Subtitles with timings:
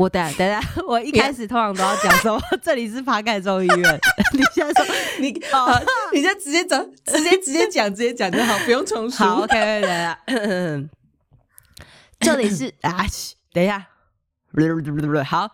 [0.00, 4.00] 我等下等下，我一开始通常都要讲说 这里是爬盖州医院。
[4.32, 5.78] 你现在说你哦，
[6.14, 9.22] 你就直接讲，直接直接讲，直接讲就好，不用重述。
[9.22, 10.18] 好，OK，等下，
[12.18, 13.04] 这里是 啊，
[13.52, 13.88] 等一下，
[15.26, 15.50] 好，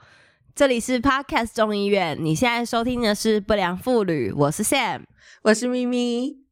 [0.54, 2.16] 这里是 Podcast 中医院。
[2.20, 5.00] 你现在收听的是不良妇女，我是 Sam，
[5.42, 6.45] 我是咪咪。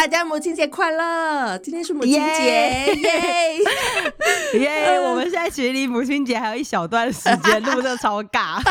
[0.00, 1.58] 大家母亲节快乐！
[1.58, 3.58] 今天是母亲节，耶
[4.54, 4.96] 耶！
[5.04, 8.62] 我们现在距离母亲节还有一小段时间，录的超尬。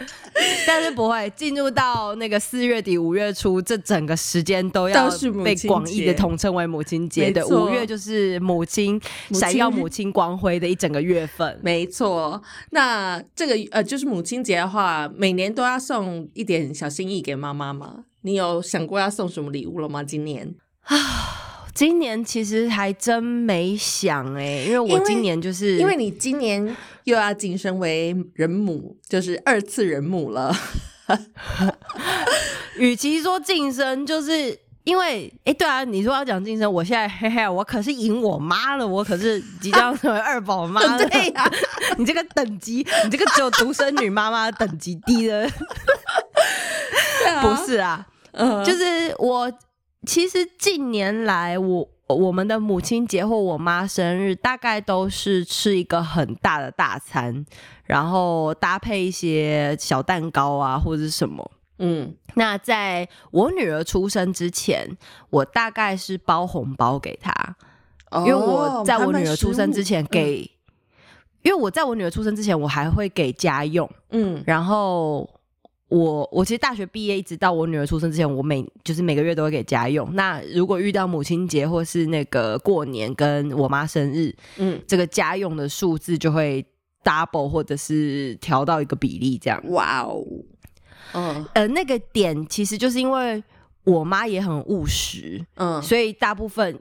[0.66, 5.10] 但是不会进入到那个四月底五月初，这整个时间都要
[5.42, 7.30] 被广义的统称为母亲节。
[7.30, 11.58] 对，五月就是母亲闪耀母亲光辉的一整个月份。
[11.62, 18.04] 没错，那这个呃，就是母亲节的话，每年都要送一点小心意给妈妈吗？
[18.20, 20.02] 你有想过要送什么礼物了吗？
[20.02, 20.54] 今年
[20.86, 30.54] 啊， 今年其实还真没想哎，因为我今年就是因为你今年又要晋升为人母，就是二次人母了。
[32.76, 40.98] 与其说晋升，就是因为哎，对啊，你说要讲晋升，我现在嘿嘿，我可是赢我妈了，我可是即将成为二宝妈了。
[41.08, 41.50] 对呀，
[41.96, 45.48] 你这个等级，你这个只有独生女妈妈等级低的，
[47.40, 48.06] 不是啊。
[48.66, 49.50] 就是我，
[50.06, 57.44] 其实近年来，我我们的母亲节或我妈生日，大概都是吃一个很大的大餐，
[57.84, 61.50] 然后搭配一些小蛋糕啊，或者是什么。
[61.78, 64.96] 嗯，那在我女儿出生之前，
[65.28, 67.56] 我大概是包红包给她，
[68.20, 70.48] 因为我在我女儿出生之前给，
[71.42, 73.90] 因为我在我女儿出生之前，我还会给家用。
[74.10, 75.28] 嗯，然后。
[75.88, 80.12] 我我其实大学毕业一直到我女儿出生之前，我每就是每个月都会给家用。
[80.14, 86.64] 那如果遇到母亲节或是那个过年跟我妈生日，嗯，这个家用的数字就会
[87.04, 89.62] double 或者是调到一个比例这样。
[89.68, 90.24] 哇哦，
[91.12, 93.42] 嗯呃，那个点其实就是因为
[93.84, 96.80] 我妈也很务实，嗯，所以大部分。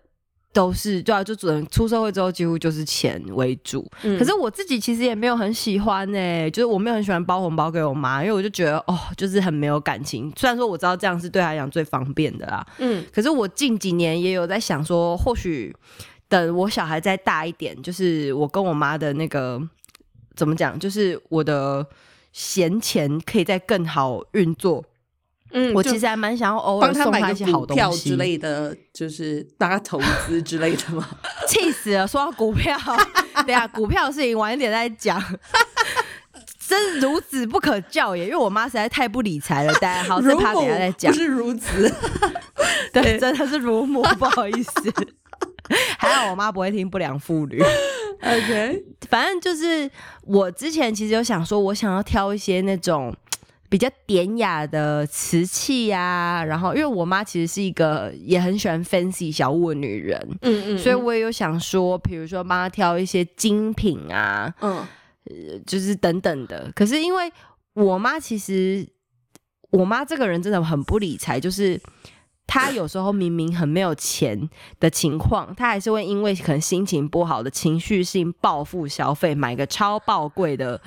[0.56, 3.86] 都是对啊，就只能出社会之后几乎就是钱为主。
[4.02, 10.32] 可是我自己其实也没有很喜欢呢，就是我没有很喜欢包红包给我妈，因为我就觉得哦，就是很没有感情。
[10.38, 15.76] 虽然说我知道这样是对她来讲最方便的啦，嗯，可是我近几年也有在想说，或许
[16.30, 19.62] 等我小孩再大一点，就是我跟我妈的那个
[20.38, 21.86] 怎么讲，就是我的
[22.32, 24.82] 闲钱可以再更好运作。
[25.52, 31.08] 嗯，我其实还蛮想要偶尔送他一些好东西之类的，就是大家投资之类的嘛。
[31.48, 32.08] 气死了！
[32.08, 32.78] 说到股票，
[33.46, 35.22] 对啊，股票的事情晚一点再讲。
[36.68, 39.74] 真孺子不可教也，因为我妈实在太不理财了。
[39.76, 41.14] 大家好，再趴等下再讲。
[41.14, 41.94] 不是孺子，
[42.92, 44.72] 对，真的是乳母，不好意思。
[45.98, 47.62] 还好我妈不会听不良妇女。
[48.22, 49.90] OK，反正就是
[50.24, 53.16] 我之前其实有想说，我想要挑一些那种。
[53.68, 64.86] 比较典雅的瓷器呀，然后因为我妈其实是一个也很喜欢 fancy 小物的女人，嗯嗯，所以我也有想说，比如说帮她挑一些精品啊，嗯，
[65.66, 66.72] 就是等等的。
[66.76, 67.32] 可是因为
[67.74, 68.88] 我妈其实，
[69.72, 71.82] 我妈这个人真的很不理财，就是
[72.46, 74.48] 她有时候明明很没有钱
[74.80, 80.80] 的情况，她还是会因为可能心情不好的情绪性报复消费，买个超爆贵的。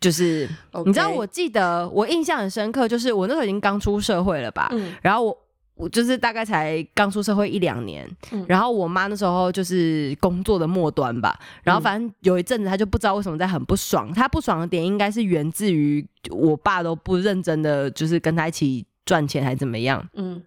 [0.00, 0.48] 就是
[0.86, 5.38] 你知道，我记得我印象很深刻，就是我那时候已经刚出社会了吧，嗯，然后我
[5.74, 20.42] 我就是大概才刚出社会一两年，嗯，然后我妈那时候就是工作的末端吧，然后反正有一阵子她就不知道为什么在很不爽，她不爽的点应该是源自于我爸都不认真的就是跟她一起赚钱还怎么样，嗯，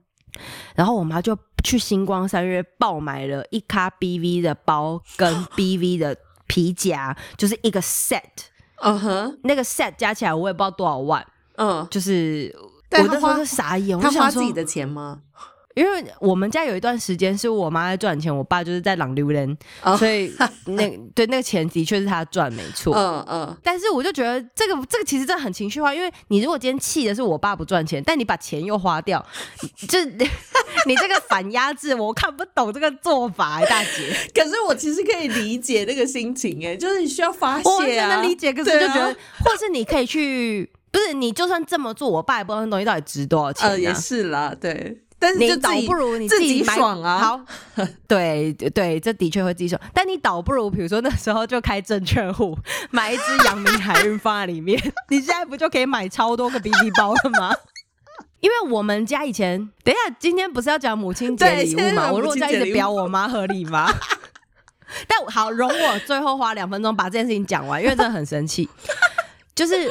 [0.75, 6.18] 然后我妈就去星光三月爆买了一卡 BV 的包跟 BV 的
[6.48, 8.22] 皮夹，就是一个 set。
[8.83, 11.25] 嗯哼，那个 set 加起来我也不知道多少万，
[11.56, 12.53] 嗯，就是
[12.91, 15.21] 我那时候是傻眼，他花自己的钱吗？
[15.75, 19.58] 因为我们家有一段时间是我妈在赚钱，我爸就是在浪榴莲，
[19.98, 20.31] 所以
[20.68, 22.96] 那对那个钱的确是他赚，没错。
[22.96, 23.58] 嗯嗯。
[23.64, 29.25] 但是我就觉得这个这个其实真的很情绪化，因为你如果今天气的是我爸不赚钱，但你把钱又花掉，
[29.88, 30.06] 这
[30.86, 34.16] 你这个反压制，我看不懂这个做法，大姐。
[34.34, 38.10] 可是我其实可以理解那个心情，哎，就是你需要发泄啊。
[38.10, 43.70] 我能理解，可是就觉得，或是你可以去，不是你就算这么做，我爸也不知道那东西到底值多少钱。
[43.70, 45.02] 呃，也是啦，对。
[45.24, 47.18] 但是你倒不如你自己爽啊！
[47.18, 47.42] 好，
[48.10, 49.80] 对对，这的确会自己爽。
[49.94, 52.58] 但你倒不如，比如说那时候就开证券户，
[52.92, 54.78] 买一支阳明海运放在里面，
[55.10, 57.56] 你现在不就可以买超多个 BB 包了吗？
[58.42, 62.12] 因为我们家以前，等一下，今天不是要讲母亲节礼物吗？
[62.12, 63.90] 我如果再一直表我妈合理吗？
[65.08, 68.68] 但好，容我最后花两分钟把这件事情讲完，因为真的很生气，
[69.56, 69.90] 就是。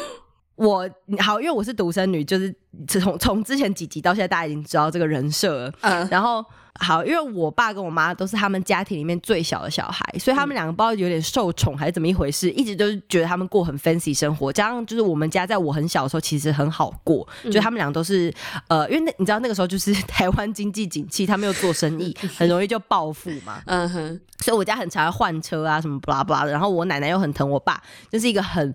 [0.62, 0.88] 我
[1.18, 2.54] 好，因为我是独生女，就是
[2.86, 5.72] 从从之前几集到现在，大家已经知道这个人设了。
[5.80, 6.44] 嗯，然后
[6.80, 14.52] 好，因为我爸跟我妈都是他们家庭里面最小的小孩，所以他们两个不知道有点受宠还是怎么一回事，一直都是觉得他们过很 fancy 生活。
[14.52, 18.32] 加上就是我们家在我很小的时候其实很好过，就他们俩都是
[18.68, 23.60] 呃，因为那你知道那个时候就是 台湾经济景气，他们又做生意， 很容易就暴富嘛。
[23.66, 26.52] 嗯哼，所以我家很常换车啊什么巴拉巴拉的。
[26.52, 28.72] 然后我奶奶又很疼我爸，就是一个很。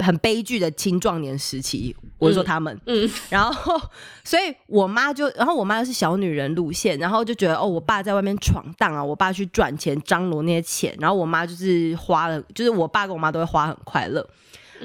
[0.00, 3.80] 很悲剧的青壮年时期，我是说他们，嗯， 然后，
[4.24, 14.26] 所以我妈就，然后我妈又是小女人路线，然后就觉得哦，我爸在外面闯荡啊，我爸去赚钱张罗那些钱，然后我妈就是花了，就是我爸跟我妈都会花很快乐。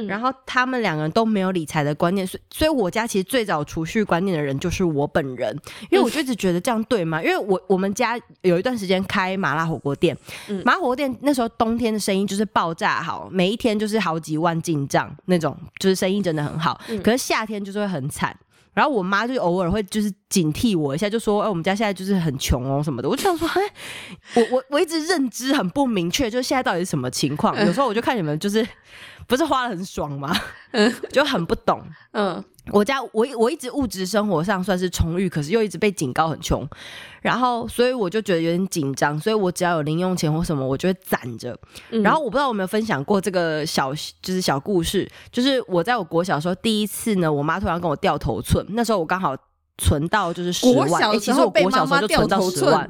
[0.07, 5.55] 然后他们两个人都没有理财的观念，所以所以我家其实最早储蓄观念的人就是我本人，
[5.89, 7.21] 因为我就一直觉得这样对吗？
[7.21, 10.17] 因为我我们家有一段时间开麻辣火锅店，
[10.63, 16.79] 麻辣火锅店那时候冬天的生意就是爆炸好，每一天就是好几万进账那种，就是生意真的很好。
[17.03, 18.35] 可是夏天就是会很惨。
[18.75, 23.61] 然后我妈就偶尔会就是警惕我一下，就说：“哎，我们家现在就是很穷哦什么的。”我就想说：“哎，
[24.35, 27.57] 我我我一直认知很不明确，就是现在到底是什么情况？
[27.65, 28.63] 有时候我就看你们就是。”
[29.27, 30.31] 不是花的很爽吗？
[30.69, 31.81] 嗯，就很不懂。
[32.11, 36.67] 嗯，我家我我一直物质生活上算是充裕，可是又一直被警告很穷，
[37.21, 41.57] 然后所以我就觉得有点紧张，所以我只要有零用钱或什么，我就会攒着。
[41.89, 49.35] 然后我不知道有没有分享过这个小就是小故事，就是我在我国小时候第一次呢，我妈突然跟我掉头寸，那时候我刚好
[49.77, 52.89] 存到就是十万，其实我国小时候就存到十万。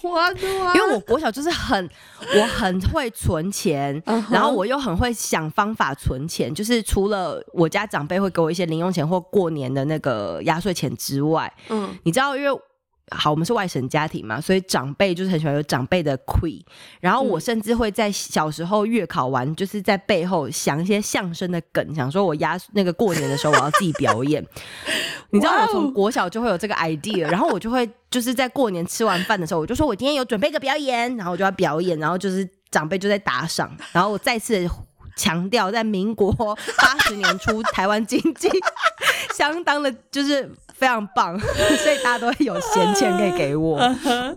[0.00, 0.16] 我
[0.74, 1.88] 因为我国小就是很，
[2.36, 12.60] 我很会存钱，然后我又很会想方法存钱，就是除了我家长辈会给我一些零用钱或过年的那个压岁钱之外，嗯，你知道因为。
[13.10, 16.62] 好，我们是外省家庭嘛，所以长辈就是很喜欢有长辈的 que。
[17.00, 24.44] 然后我甚至会在小时候月考完，就是在背后想一些相声的梗，想说我压那个过年的时候我要自己表演。
[25.30, 34.68] 你知道我从国小就会有这个 idea，然后我就会就是在过年吃完饭的时候，我就说我今天有准备一个表演，然后我就要表演，然后就是长辈就在打赏，然后我再次
[35.16, 38.48] 强调，在民国八十年初台湾经济
[39.34, 40.50] 相当的，就是。
[40.78, 41.38] 非常棒，
[41.82, 43.78] 所以大家都会有闲钱可以给我，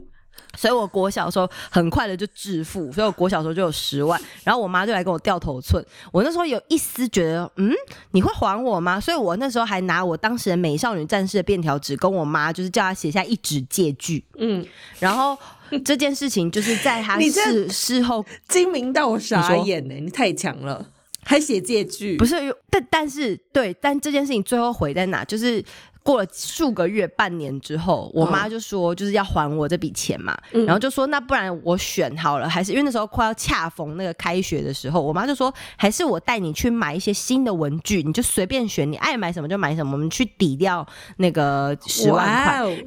[0.57, 7.71] 所以我国小时候很快的就致富，所以我国小时候就有十万，然后我妈就来跟我掉头寸，我那时候有一丝觉得，嗯，
[8.11, 8.99] 你会还我吗？
[8.99, 14.65] 所以我那时候还拿我当时的美少女战士的便条纸跟我妈，就是叫她写下一纸借据，嗯，
[14.99, 15.37] 然后
[15.85, 20.85] 这件事情就是在她 事事后精明到我傻眼呢，你太强了，
[21.23, 22.35] 还写借据，不是，
[22.69, 25.23] 但但是对，但这件事情最后毁在哪？
[25.23, 25.63] 就是。
[26.03, 40.85] 过了数个月、半年之后，我妈就说就是要还我这笔钱嘛，然后就说那不然我选好了，还是因为那时候快要恰逢那个开学的时候，我妈就说还是我带你去买一些新的文具，你就随便选，你爱买什么就买什么，我们去抵掉
[41.17, 42.83] 那个十万块，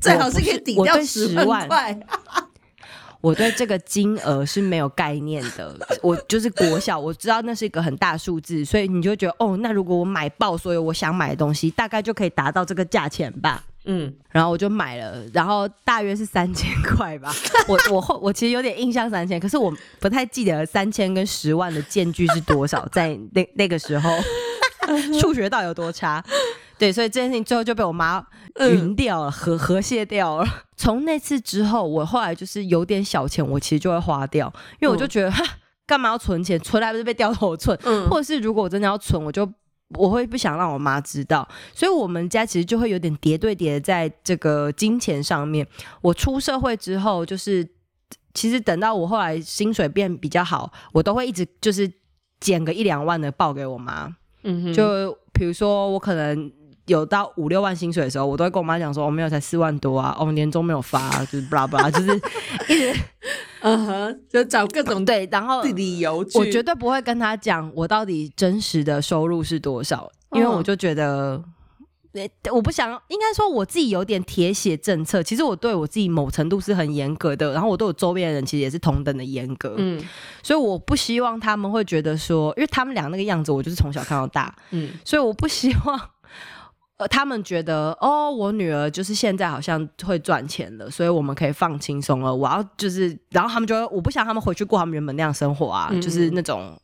[0.00, 1.66] 最好是可以抵掉十万。
[1.68, 1.98] 块。
[3.22, 13.64] 我对这个金额是没有概念的， 我就是国小，我知道那是一个很大数字，所以你就觉得哦，那如果我买爆所有我想买的东西，大概就可以达到这个价钱吧。
[13.84, 17.34] 嗯，然后我就买了，然后大约是三千块吧。
[17.66, 24.10] 我我后我其实有点印象三千，可是我不太记得三千跟十万的间距是多少，在那那个时候
[25.20, 26.24] 数学到底有多差。
[26.82, 28.26] 对，所以这件事情最后就被我妈
[28.58, 30.44] 匀掉了，和和谐掉了。
[30.76, 35.44] 从那次之后，我后来就是有点小钱，我其实就会花掉，因为我就觉得， 哈，
[35.86, 36.58] 干嘛要存钱？
[36.58, 37.78] 存来不是被掉头寸？
[37.84, 39.48] 嗯，或者是如果我真的要存，我就
[39.90, 41.48] 我会不想让我妈知道。
[41.72, 45.64] 所以，我们家其实就会有点叠对叠，在这个金钱上面。
[46.00, 47.64] 我出社会之后，就是
[48.34, 51.88] 其实等到我后来薪水变比较好，我都会一直就是
[52.40, 54.12] 减个一两万的报给我妈。
[54.42, 56.50] 嗯哼，就比如说我可能。
[56.86, 62.14] 有到五六万薪水的时候，我都会跟我妈讲说，我没有才四万多啊，哦，年终没有发，就是巴拉巴拉，就是
[62.68, 62.94] 一直，
[63.60, 71.42] 嗯哼，就找各种对，然后理由，我绝对不会跟他讲我到底真实的收入是多少，因为我就觉得。
[72.52, 75.22] 我不想，应该说我自己有点铁血政策。
[75.22, 79.76] 其实我对我自己某程度是很严格的，然后我对我周边的人其实也是同等的严格。
[79.78, 79.98] 嗯，
[80.42, 84.54] 所以我不希望他们会觉得说，因为他们俩那个样子，我就是从小看到大。
[84.72, 85.98] 嗯，所以我不希望，
[87.02, 92.34] 呃，他们觉得哦，我女儿就是现在好像会赚钱了，所以我们可以放轻松了。
[92.34, 96.78] 我要就是，然后他们就我不想他们回去过他们原本那样生活啊，就是那种。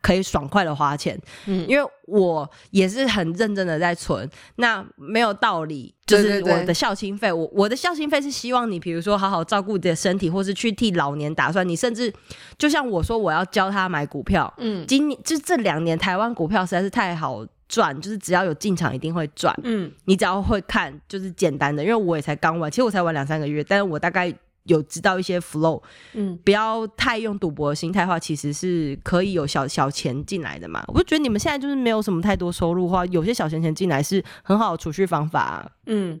[0.00, 1.16] 可以爽快的花钱，
[1.46, 12.12] 嗯，因为我也是很认真的在存，那没有道理，就是我的孝心费，我我的孝心费是希望你，比如说好好照顾自己的身体，或是去替老年打算，你甚至
[12.58, 24.32] 就像我说，我要教他买股票，嗯，今年就这两年台湾股票实在是太好赚，就是只要有进场一定会赚，嗯，你只要会看就是简单的，因为我也才刚玩，其实我才玩两三个月，但是我大概。
[24.66, 30.80] 有知道一些 flow，嗯，不要太用赌博的心态的话，其实是可以有小小钱进来的嘛。
[30.86, 35.68] 我就觉得你们现在就是没有什么太多收入的话，有些小钱钱进来是很好的储蓄方法。
[35.86, 36.20] 嗯，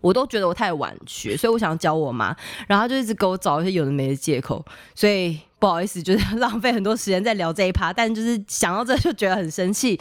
[0.00, 2.34] 我都觉得我太晚学，所以我想要教我妈，
[2.66, 5.38] 然后就一直给我找一些有的没的借口，所以。
[5.62, 9.96] 不好意思， 就是浪费很多时间在聊这一趴，但就是想到这就觉得很生气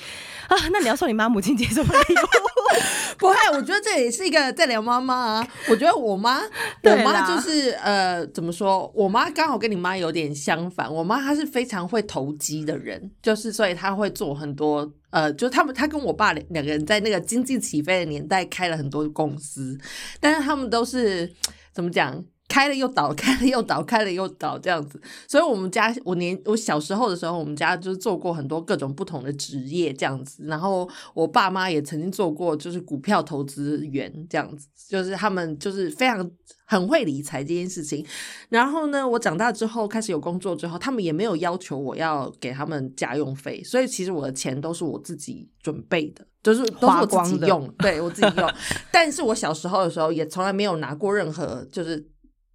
[0.47, 0.57] 啊！
[0.71, 2.27] 那你要送你妈母亲节什么礼物？
[3.19, 5.47] 不会，我觉得这也是一个在聊妈妈啊。
[5.69, 6.39] 我觉得我妈，
[6.81, 8.91] 我妈就是呃，怎么说？
[8.95, 10.91] 我妈刚好跟你妈有点相反。
[10.91, 19.77] 我妈她是非常会投机的人，就是所以她会做很多呃，就他们她跟我爸两两个人在那个经济起飞的年代开了很多公司，
[20.19, 21.31] 但是他们都是
[21.71, 22.23] 怎么讲？
[22.51, 25.01] 开了又倒，开了又倒，开了又倒，这样子。
[25.25, 30.43] 所以，我们家我年我小时候的时候，我们家就是做过很多各种不同的职业，这样子。
[30.47, 34.67] 然后，我爸妈也曾经做过，就是股票投资员这样子。
[34.89, 36.29] 就是他们就是非常
[36.65, 38.05] 很会理财这件事情。
[38.49, 48.53] 然后呢，我长大之后开始有工作之后，他们也没有要求我要给他们家用费，所以其实我的钱都是我自己准备的，就是都是我自己用， 对我自己用。
[48.91, 52.10] 但是我小时候的时候也从来没有拿过任何就是。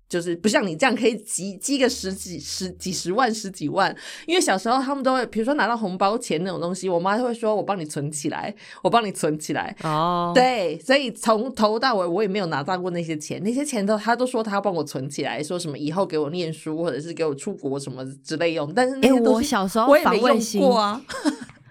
[0.08, 3.94] 就是不像你这样可以积积个十几十几十万十几万，
[4.26, 18.72] 因为小时候他们都会，比如说拿到红包钱那种东西，我妈会说：“我帮你存起来，我帮你存起来。”哦，对，所以从头到尾我也没有拿到过那些钱，那些钱都他都说他要帮我存起来，说什么以后给我念书或者是给我出国什么之类用。
[18.74, 21.02] 但是我小时候我也没用过啊。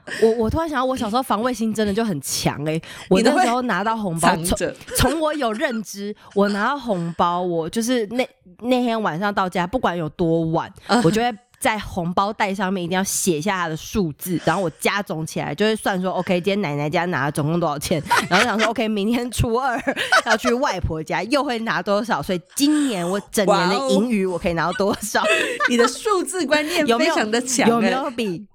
[0.21, 2.79] 我我突然想到，我小时候防卫心真的就很强哎！
[3.09, 8.27] 我那时候拿到红包，从从我有认知，我拿到红包，我就是那
[8.61, 10.71] 那天晚上到家，不管有多晚，
[11.03, 11.31] 我就会
[11.65, 19.81] 在红包袋上面一定要写下它的数字，然后我加总起来，就会算说， OK，今天奶奶家拿了总共多少钱， 然后想说，OK，明天初二
[20.27, 25.23] 要去外婆家又会拿多少，所以今年我整年的盈余我可以拿到多少？
[25.67, 28.45] 你的数字观念非常的强，有没有比？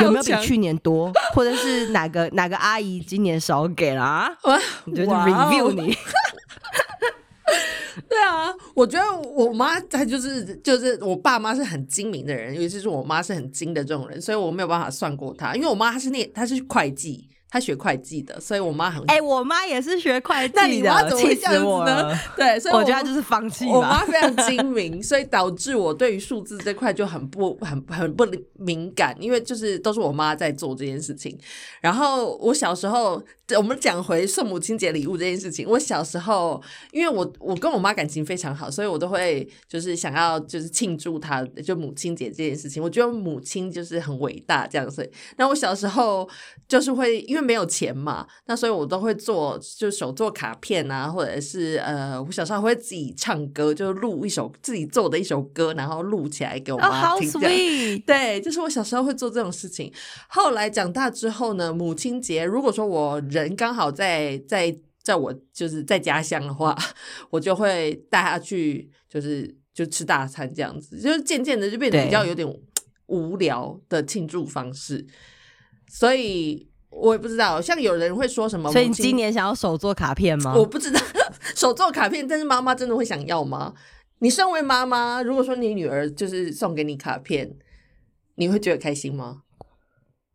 [0.00, 4.28] 有没有比去年多，或者是哪个哪个阿姨今年少给了啊？
[4.42, 4.58] 我
[4.90, 5.96] 就是 review 你。
[8.08, 17.27] 对啊，我觉得我妈她就是就是我爸妈是很精明的人，尤其是我妈是很精的这种人，所以我没有办法算过她，因为我妈她是那她是会计。
[17.50, 22.14] 他学会计的，所以我妈很哎，我妈也是学会计的，那你妈怎么会这样子呢？
[22.36, 23.66] 对，所以我觉得就是放弃。
[23.66, 28.26] 我妈非常精明，所以导致我对于数字这块就很不很很不
[28.58, 31.38] 敏感，因为就是都是我妈在做这件事情。
[31.80, 33.22] 然后我小时候。
[33.56, 36.62] 我们讲回送母亲节礼物这件事情，我小时候，
[36.92, 42.82] 因为我我跟我妈感情非常好，所以我都会就是想要就是庆祝她就母亲节这件事情。
[42.82, 46.28] 我觉得母亲就是很伟大这样，所以那我小时候
[46.68, 57.30] 就是会因为没有钱嘛，那所以我都会做就手做卡片啊，或者是呃，我小时候会自己唱歌，就录一首自己做的一首歌，然后录起来给我妈听。
[58.04, 59.92] 对，就是我小时候会做这种事情。
[60.28, 63.22] 后来长大之后呢，母亲节如果说我。
[63.28, 66.76] 人刚好在在在我就是在家乡的话，
[67.30, 72.48] 我就会带他去，就是就吃大餐这样子，就是渐渐的就变得比较有点
[73.06, 75.06] 无聊的庆祝方式。
[75.88, 80.54] 所以我也不知道，像有人会说什么，所以你今年想要手做卡片吗？
[80.56, 81.00] 我不知道
[81.54, 83.74] 手做卡片，但是妈妈真的会想要吗？
[84.20, 87.54] 你身为妈妈，如果说你女儿就是送给你卡片，
[88.34, 89.42] 你会觉得开心吗？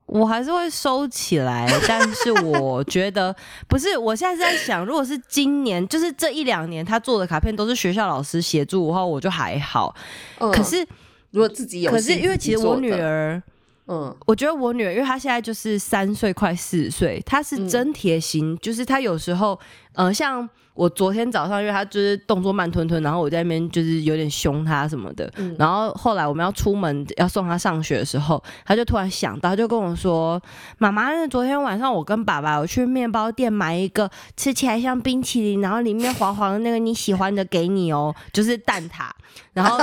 [0.05, 3.35] 我还是会收起来，但是我觉得
[3.67, 3.97] 不是。
[3.97, 9.95] 我现在是在想，如果是今年，就是这一两年他做的卡片都是学校老师协助的话，我就还好。
[10.37, 10.85] 可是
[11.31, 13.41] 如果自己有，可是因为其实我女儿，
[13.87, 19.59] 嗯，我觉得我女儿，因为她现在就是三岁快四岁，她是真贴心，就是她有时候，
[19.93, 20.49] 呃，像。
[20.75, 25.31] 我昨天早上，因为她就是动作慢吞吞，然后我在那边就是有点凶她什么的。
[25.55, 30.41] 然后后来我们要出门要送她上学的时候，她就突然想到，就跟我说
[30.79, 39.11] ：“妈妈，那昨天晚上我跟爸爸我去面包店买一个吃起来像冰淇淋，然后里面黄黄的那个你喜欢的给你哦，就是蛋挞。”
[39.53, 39.79] 然后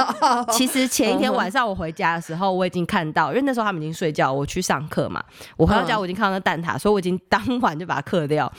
[0.53, 5.23] 其实前一天晚上我回家的时候，我已经看到，因为那时候他们已经睡觉，我去上课嘛。
[5.57, 8.53] 我回到家我已经看到那蛋挞，所以我已经当晚就把它刻掉。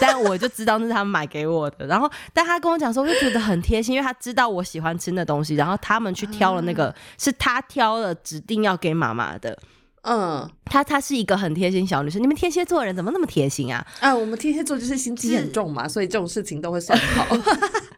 [0.00, 1.86] 但我就知道那是他们买给我的。
[1.86, 5.54] 然后，但他跟我讲说，我就觉得很贴心，因为他知道我喜欢吃那东西。
[5.54, 9.58] 然后他们去挑了那个，是他挑了，指定要给妈妈的。
[10.02, 12.22] 嗯，她她是一个很贴心小女生。
[12.22, 13.84] 你们天蝎座的人怎么那么贴心啊？
[14.00, 17.36] 啊，我们天蝎座就是心机很重嘛，所以这种事情都会算好。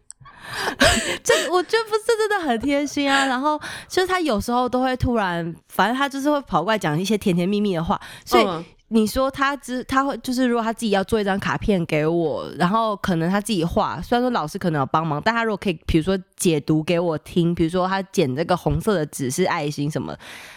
[1.23, 8.47] 这我觉得不是真的很贴心啊，然后就是他有时候都会突然，反正他就是会跑过来讲一些甜甜蜜蜜的话，所以
[8.89, 20.13] 你说他只他会就是如果他自己要做一张卡片给我，然后可能他自己画，虽然说老师可能有帮忙，但他如果可以，比如说解读给我听，比如说他剪这个红色的纸是爱心什么，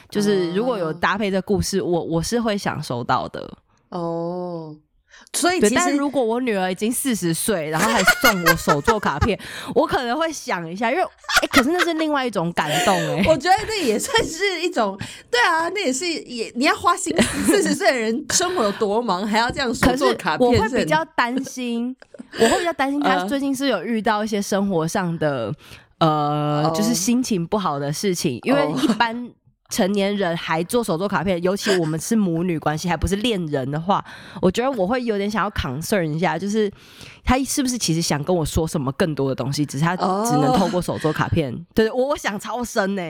[0.09, 3.47] 就是如果有搭配这故事，我我是会想收到的
[3.89, 4.75] 哦。
[5.33, 9.37] 所以，但是如果我女儿已经四十岁，然后还送我手作卡片，
[9.73, 13.23] 我可能会想一下，因为，哎，可是那是另外一种感动哎。
[13.27, 14.97] 我觉得那也算是一种，
[15.31, 21.95] 对啊，那也是也你要花心思，四十岁的人生活有多忙，还要这样手作卡片，我会比较担心，
[22.39, 25.51] 我会比较担心他最近是有遇到一些生活上的，
[25.97, 29.31] 呃，就是心情不好的事情，因为一般。
[29.73, 34.03] 成年人还做手作卡片，尤其我们是母女关系，还不是恋人的话，
[34.39, 36.71] 我觉得我会有点想要 concern 一下，就是
[37.23, 41.51] 他是不是其实想跟我说什么更多的东西，只是他只能透过手作卡片。
[41.73, 43.01] 对我，我想超深呢。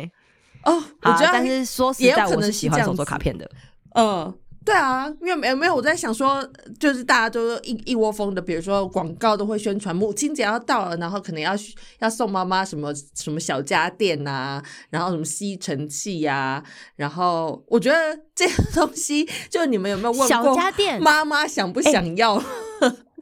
[0.63, 3.49] 哦，我觉得，但是说实在，我是喜欢手作卡片的。
[3.95, 4.33] 嗯。
[4.65, 6.45] 对啊，因为没有没有，我在想说，
[6.79, 11.53] 就是大家都一一窝蜂的，比如说广告都会宣传母亲节要到了，然后可能要
[11.99, 16.63] 要送妈妈什么什么小家电呐，然后什么吸尘器呀，
[16.95, 22.41] 然后我觉得这个东西，就你们有没有问过小家电妈妈想不想要？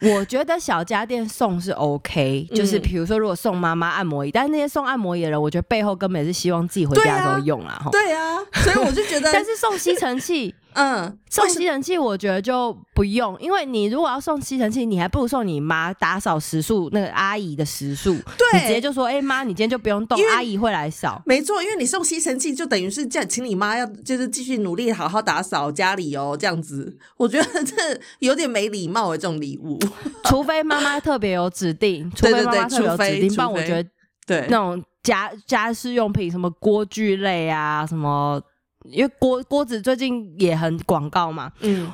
[0.01, 7.87] 我觉得小家电送是 OK，就是比如说如果送妈妈按摩椅，但是那些送按摩椅的人，我觉得背后根本是希望自己回家的时候用啊。
[7.91, 10.55] 对啊，所以我就觉得， 但是送吸尘器。
[10.73, 21.21] 嗯，送吸尘器我觉得就不用，因为你如果要送吸尘器，你还不如送你妈打扫时数那个阿姨的时数，对，你直接就说，哎妈，你今天就不用动，阿姨会来扫。
[21.25, 27.75] 没错，因为你送吸尘器就等于是叫请你妈要就是继续努力好好打扫家里哦，这样子，我觉得这
[28.19, 29.77] 有点没礼貌的这种礼物。
[30.25, 33.89] 除非妈妈特别有指定，除非妈妈特别有指定，不然我觉得
[34.25, 38.41] 对那种家家事用品，什么锅具类啊，什么。
[38.89, 41.91] 因为锅锅子最近也很广告嘛，嗯，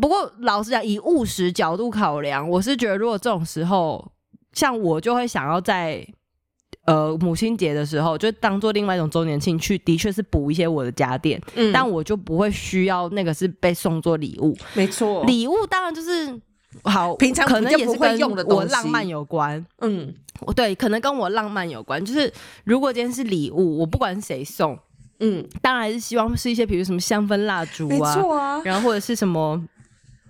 [0.00, 4.10] 不过老实讲，以务实角度考量，我是觉得如果这种时候，
[4.52, 6.06] 像我就会想要在
[6.86, 16.40] 呃母亲节的时候，就当做另外一种周年庆去，的确是补一些我的家电，嗯，但我就不会需要那个是被送做礼物，没错，礼物当然就是
[16.84, 20.14] 好，平常可能也是跟我浪漫有关，嗯，
[20.56, 22.32] 对，可能跟我浪漫有关，就是
[22.64, 24.78] 如果今天是礼物，我不管是谁送。
[25.20, 29.62] 嗯，当然是希望是一些，比如什么香氛蜡烛啊，没错啊，然后或者是什么，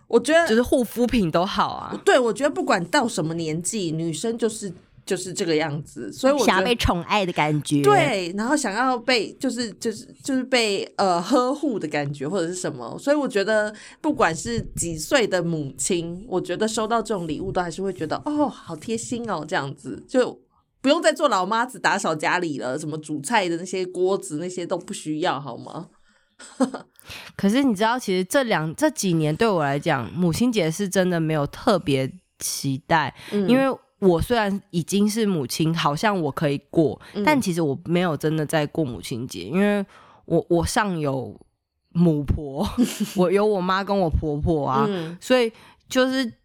[0.08, 2.00] 我觉得就是护肤品都好啊。
[2.04, 4.72] 对，我觉得不管到什么年纪，女生就是
[5.06, 20.36] 就是这个样子，所以我想要被宠爱的感觉，对，然后想要被就是就是就是被呃呵护的感觉或者是什么，所以我觉得不管是几岁的母亲，我觉得收到这种礼物都还是会觉得哦，好贴心哦，这样子就。
[20.82, 25.88] 不用再做老妈子打扫家里了，什么煮菜的那些锅子那些都不需要，好吗？
[27.36, 33.64] 可是你知道，其实这两这几年对我来讲，母亲节是真的没有特别期待，因为
[33.98, 39.84] 我虽然已经是母亲，好像我可以过，但其实我没有真的在过母亲节，因为
[40.24, 41.38] 我我上有
[41.90, 42.66] 母婆，
[43.16, 44.88] 我有我妈跟我婆婆啊，
[45.20, 45.52] 所以
[45.88, 46.39] 就是。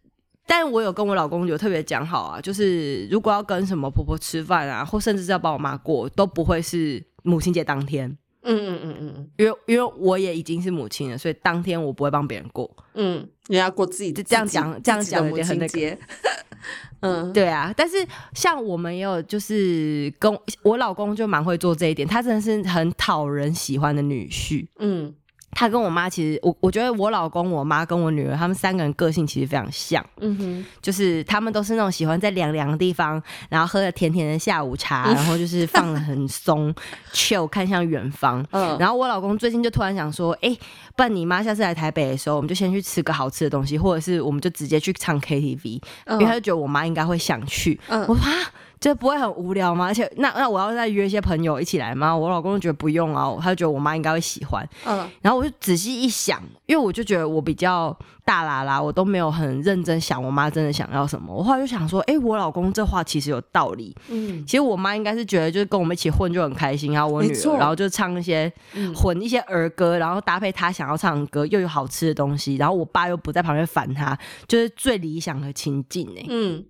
[0.46, 8.16] 但我有跟我老公有特别讲好啊，就是如果要跟什么婆婆吃饭啊，或甚至是要帮我妈过，都不会是母亲节当天。
[8.48, 12.70] 嗯嗯嗯嗯嗯，因为因为我也已经是母亲了，所以当天我不会帮别人过。
[12.94, 15.98] 嗯，你要过自己这样讲，这样讲有点很那个。
[17.00, 17.74] 嗯，对啊。
[17.76, 17.96] 但是
[18.34, 20.32] 像我们也有，就是跟
[20.62, 24.64] 我老公就蛮会做这一点，他真的是很讨人喜欢的女婿。
[24.78, 25.12] 嗯。
[25.58, 30.04] 他跟我妈其实，我我觉得我老公、我妈跟我女儿，他们三个人个性其实非常像。
[30.20, 36.74] 嗯哼，就是他们都是那种喜欢在凉凉的地方，然后喝着甜甜的下午茶，然后就是放的很松，
[37.14, 38.46] chill，看向远方。
[38.50, 40.54] 嗯，然后我老公最近就突然想说，哎，
[40.94, 47.80] 不然你妈下次来台北的时候，我们就先去吃个好吃的东西，或者是我们就直接去唱 KTV，因为他就觉得我妈应该会想去。
[47.88, 48.52] 嗯，我说啊。
[48.78, 49.86] 这不会很无聊吗？
[49.86, 52.14] 而且那那我要再约一些朋友一起来吗？
[52.14, 54.68] 我老公就觉得不用啊，他就觉得我妈应该会喜欢。
[54.84, 61.34] 嗯，然后我就仔细一想，因为我就觉得我比较大啦啦，我都没有很认真想我妈真的想要什么。
[61.34, 63.96] 我后来就想说，哎，我老公这话其实有道理。
[64.08, 68.52] 嗯，其实我妈应该是觉得就是跟我们一起混就很开心，然后我女儿，然后就唱一些
[68.94, 76.26] 混一些儿歌，然后搭配她想要唱的歌，又有好吃的东西，然后我爸又不在旁边烦她，就是最理想的情境呢。
[76.28, 76.64] 嗯。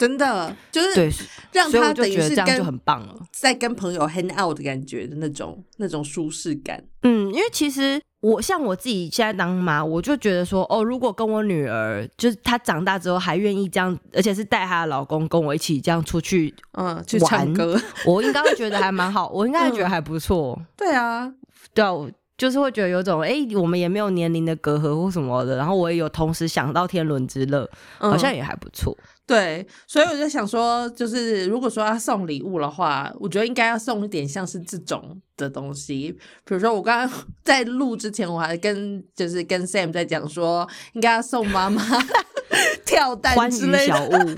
[0.00, 1.12] 真的就是
[1.52, 6.82] 让他等于是这样就很棒了，在跟朋友 hang out 的感觉的那种那种舒适感。
[7.02, 20.58] 嗯，因为其实我像我自己现在当妈，我就觉得说，哦，如果跟我女儿，就是她长大之后还愿意这样，而且是带她的老公跟我一起这样出去，嗯，去唱歌，我应该会觉得还蛮好，我应该会觉得还不错。
[20.78, 21.30] 对啊，
[21.74, 21.92] 对啊，
[22.40, 28.96] 就是会觉得有种，哎，我们也没有年龄的隔阂或什么的，然后我也有同时想到天伦之乐，好像也还不错。
[29.26, 36.10] 对，所以我就想说，就是如果说要送礼物的话，我觉得应该要送一点像是这种的东西。
[36.46, 41.82] 比如说，我刚刚 在录之前，我还跟就是跟 Sam 在讲说，应该要送妈妈
[42.86, 44.36] 跳蛋之类的。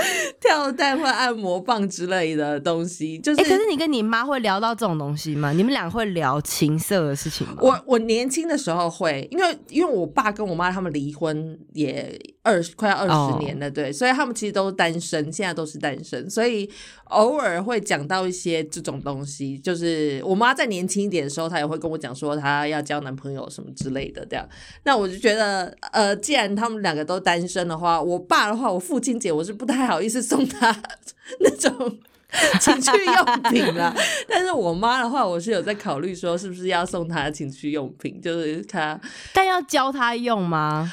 [0.40, 3.42] 跳蛋或按摩棒之类的东西，就是。
[3.42, 5.52] 可是你跟你妈会聊到这种东西吗？
[5.52, 7.56] 你们俩会聊情色的事情吗？
[7.60, 16.70] 我我年轻的时候会，因为因为我爸跟我妈他们离婚也二十快要二十年了，对，所以他们其实都是单身，现在都是单身，所以
[17.06, 19.58] 偶尔会讲到一些这种东西。
[19.58, 24.48] 就是我妈在年轻一点的时候，她也会跟我讲说她要交男朋友什么之类的，这样。
[24.84, 30.22] 那我就觉得，呃，既然他们两个都单身的话，我爸的话，我父亲节我是不太好意思。
[30.22, 30.74] 送他
[31.40, 31.98] 那种
[32.60, 33.94] 情趣用品啦。
[34.28, 39.00] 但是我妈的话，我是有在考虑说，是不是要送她情趣用品，就是她，
[39.32, 40.92] 但要教她用吗？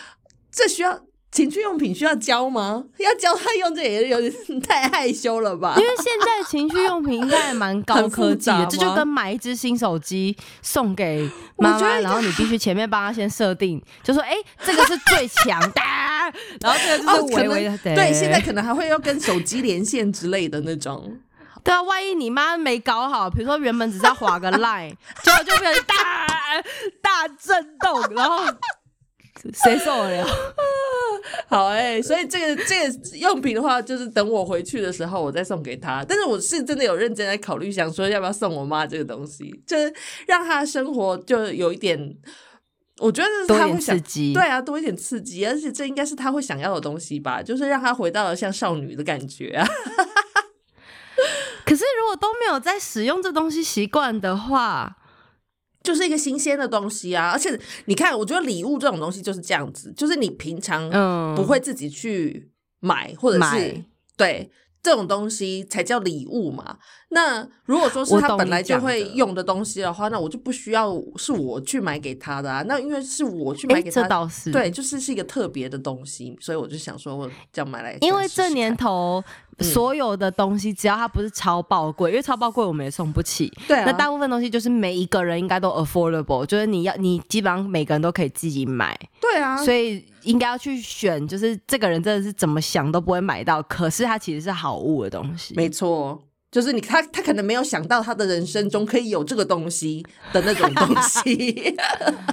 [0.52, 1.00] 这需要。
[1.34, 2.84] 情趣用品需要教吗？
[2.98, 5.74] 要教他用这也有点太害羞了吧？
[5.78, 15.82] 因为现在情趣用品应该也蛮高科技的，这就跟买一只新手机送给妈妈，然后你必须前面帮他先设定，就说哎，这个是最强的，
[16.62, 17.78] 然后这个就是微微的。
[17.80, 21.18] 对，现在可能还会要跟手机连线之类的那种。
[21.64, 24.94] 对啊，万一你妈没搞好，比如说原本只是要划个 line，
[25.24, 25.96] 结果就变成大
[27.02, 28.46] 大震动，然后。
[29.52, 30.28] 谁受得了？
[31.48, 36.04] 好哎，所以这个这个用品的话，就是等我回去的时候，我再送给他。
[36.08, 39.94] 但是我是真的有认真在考虑，想说要不要送我妈这个东西，就是
[40.28, 42.18] 让她生活就有一点，
[43.00, 44.34] 我觉得多一点刺激。
[44.34, 49.68] 对啊，多一点刺激，而且这应该是她会想要的东西吧，就是让她回到了像少女的感觉啊。
[51.66, 54.98] 可是如果都没有在使用这东西习惯的话。
[55.84, 60.90] 就是一个新鲜的东西啊，而且你看，我觉得礼物这种东西就是这样子，就是你平常
[61.36, 63.84] 不会自己去买，或者是
[64.18, 64.50] 对。
[64.82, 66.78] 这种东西才叫礼物嘛？
[67.14, 72.64] 那如果说是他本来就会用的东西的话，那我就不需要是我去买给他的啊。
[72.68, 77.96] 那因为是我去买给他，这倒是对，就是是一个特别的东西，所以我就想说，我这样买来。
[78.02, 79.24] 因为这年头
[79.60, 83.52] 所有的东西，只要它不是超爆贵，因为超爆贵我们也送不起。
[83.68, 89.00] 对，那大部分东西就是每一个人应该都 affordable，就是你要你基本上每个人都可以自己买。
[89.22, 90.04] 对啊，所以。
[90.24, 95.54] 应该要去选，就是这个人真的是怎么想都不会买到，可是他其实是好物的东西。
[95.54, 96.18] 没错，
[96.54, 101.76] 就是你他他可能没有想到他的人生中可以有这个东西的那种东西，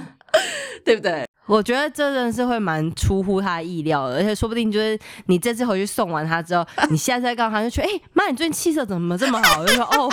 [0.85, 1.25] 对不对？
[1.47, 10.07] 我觉得这真的是会蛮出乎他意料的，而且说不定就是你这次回去送完他之后，你下次再告诉他，就说：“哎妈，你最近气色怎么这么好？”就说：“哦，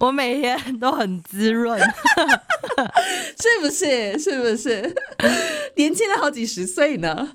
[0.00, 4.18] 我每天都很滋润，是不是？
[4.18, 4.92] 是不是？
[5.76, 7.28] 年轻了好几十岁呢？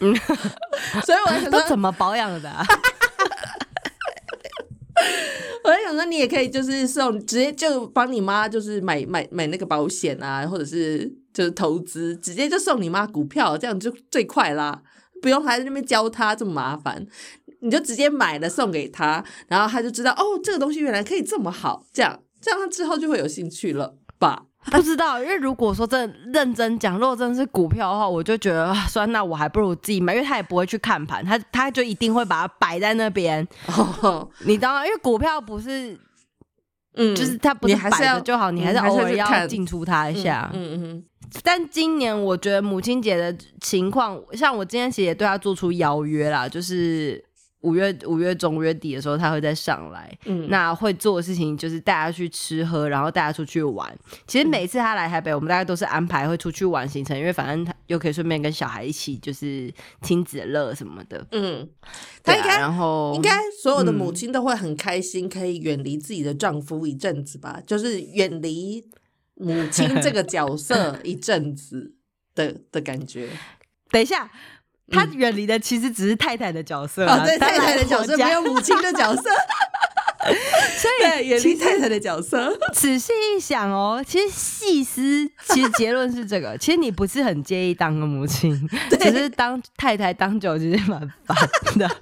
[0.00, 0.16] 嗯，
[1.04, 2.50] 所以我想说，怎么保养的？
[5.64, 11.12] 我在想说，你也可以就是送，直接就帮你妈就是买买买那个保险啊，或者是。
[11.30, 14.82] 就是投资，直接就送你妈股票，这样就最快啦，
[15.22, 17.06] 不用还在那边教他这么麻烦，
[17.60, 24.46] 你就直接买了送给他，然后他就知道哦，这个东西原来可以这么好，这样这样他之后就会有兴趣了吧？
[24.72, 33.46] 不知道，因为如果说真认真讲，如果真的是股票的话，我就觉得算那我还不如自己买，因为他也不会去看盘，他他就一定会把它摆在那边，
[34.44, 34.86] 你知道吗？
[34.86, 35.98] 因为股票不是。
[37.00, 40.50] 嗯，就是它不是摆着就好，你还是偶尔要进出它一下。
[40.52, 41.04] 嗯嗯，
[41.44, 47.24] 但今年我觉得母亲节的情况，像我今天其实也对他做出邀约啦，就是
[47.60, 53.92] 五月五月中五月底的时候他会再上来，嗯，那会做的事情就是带他去吃喝，然后带他出去玩。
[54.26, 61.68] 其实每次他来台北，我们大概都是安排会出去玩行程，因为反正他又可以顺便跟小孩一起就是亲子乐什么的，嗯，
[62.22, 68.84] 他应该然后应该所有的母亲都会很开心，可以远离自己的丈夫一阵子吧，就是远离。
[69.40, 71.94] 母亲这个角色 一阵子
[72.34, 73.28] 的的感觉，
[73.88, 74.28] 等一下，
[74.90, 79.22] 他远离的其实只是太太的角色啊，对太太的角色没有母亲的角色，
[80.76, 82.56] 所以远离太太的角色。
[82.72, 88.58] 仔细一想哦，其实细思，其实结论是这个， 其实你不是很介意当个母亲，
[88.98, 91.36] 只是当太太当久其实蛮烦
[91.78, 91.88] 的。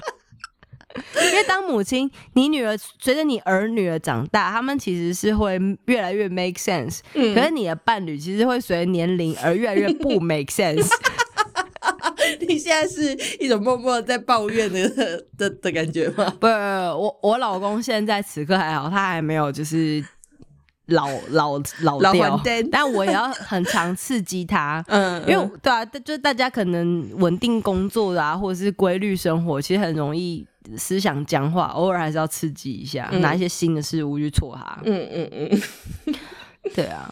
[1.30, 7.00] 因为当母亲，你女儿随着你儿女的长大，他们其实是会越来越 make sense。
[7.12, 10.88] 嗯，可是你的伴侣其实会随着年龄而越来越不 make sense。
[12.48, 14.88] 你现在是一种默默在抱怨的
[15.36, 16.32] 的的感觉吗？
[16.40, 20.04] 不，我我老公现在此刻还好，他还没有就是
[20.86, 24.84] 老老老掉，但我也要很常刺激他。
[24.88, 30.46] 嗯，因为对啊，就大家可能稳定工作啊，或者是规律生活，其实很容易。
[30.76, 34.76] 思想僵化，偶尔还是要刺激一下，拿一些新的事物去戳他。
[34.82, 36.14] 嗯嗯嗯，
[36.74, 37.08] 对啊，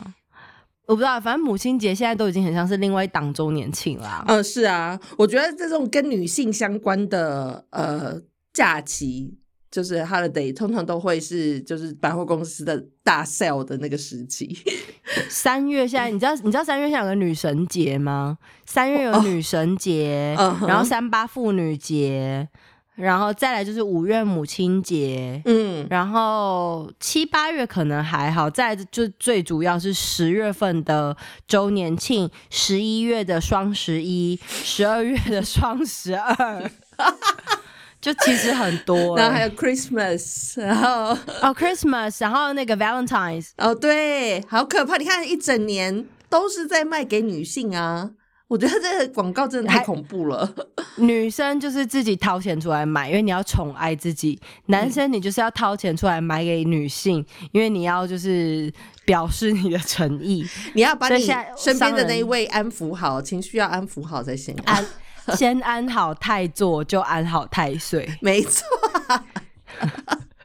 [0.87, 4.25] 我不知道，反正母亲节现在都已经很像是另外一档周年庆啦。
[4.29, 8.21] 嗯，是啊，我觉得这种跟女性相关的呃
[8.53, 9.35] 假期，
[9.71, 14.57] 就是 holiday，通常都会是就是百货公司的大 sale 的那个时期。
[15.29, 18.39] 三月现在，你知道你知道三月现在有个女神节吗？
[18.67, 20.35] 三月有女神节，
[20.67, 22.49] 然后三八妇女节。
[22.97, 31.17] 然后再来就是五月母亲节，嗯，然后七八月可能还好，再就最主要是十月份的
[31.49, 36.71] 周年庆，十一月的双十一，十二月的双十二，
[38.01, 39.17] 就其实很多。
[39.19, 44.97] 然后还有 Christmas，然后哦 Christmas，然后那个 Valentines，哦对，好可怕！
[44.99, 48.11] 你看一整年都是在卖给女性啊。
[48.47, 50.55] 我觉得这个广告真的太恐怖了。
[50.97, 58.71] 女生就是自己掏钱出来买，因为你要宠爱自己；男生你就是要掏钱出来买给女性，因为你要就是
[59.07, 60.47] 表示你的诚意。
[60.75, 61.27] 你要把你
[61.57, 64.55] 身边的那一位安抚好，情绪要安抚好才行。
[64.67, 64.87] 安
[65.35, 68.07] 先安好太座，就安好太岁。
[68.21, 68.63] 没错。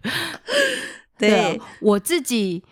[1.20, 2.64] 对我自己，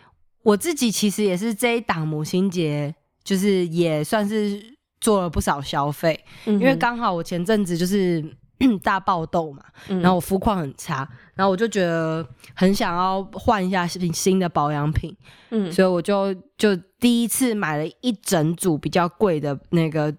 [0.42, 4.77] 我自己其实也是这一档母亲节，就是也算是。
[5.00, 8.24] 做了不少消费，因为刚好我前阵子就是
[8.82, 15.16] 大爆痘嘛，然后我肤况很差，然后我就觉得很想要换一下新新的保养品，
[15.52, 20.14] 嗯，所以我就就第一次买了一整组比较贵的那个。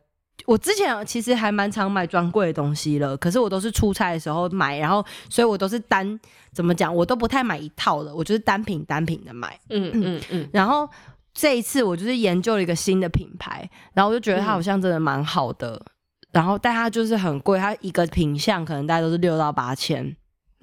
[0.47, 6.19] 我之前其实还蛮常买专柜的东西了，可是我都是出差的时候买，然后所以我都是单
[6.53, 10.88] 怎么讲，我都不太买一套的，我就是单品单品的买，嗯嗯嗯，然后。
[11.38, 15.81] 这一次我就是研究了一个新的品牌，然后我就觉得它好像真的蛮好的，
[16.33, 20.05] 然后但它就是很贵，它一个品相可能大概都是六到八千，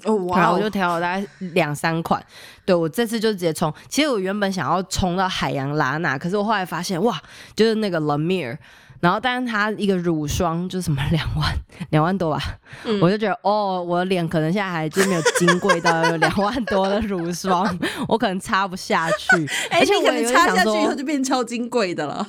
[0.04, 2.22] 哦，然后我就挑了大概两三款，
[2.66, 7.18] 对我这次就直接冲，其实我原本想要冲到海洋拉娜，可是我后来发现哇，
[7.56, 8.58] 就是那个 La Mer。
[9.00, 11.54] 然后，但是它一个乳霜就什么两万
[11.90, 12.42] 两万多吧，
[13.02, 17.78] 我就觉得哦，我的脸可能现在还就没有金贵到有两万多的乳霜，
[18.08, 19.48] 我可能擦不下去。
[19.72, 22.28] 而且我可能擦下去以后就变超金贵的了。